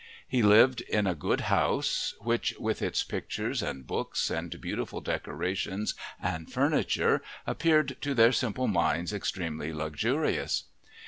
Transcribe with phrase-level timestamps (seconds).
[0.27, 5.93] He lived in a good house, which with its pictures and books and beautiful decorations
[6.19, 10.63] and furniture appeared to their simple minds extremely luxurious.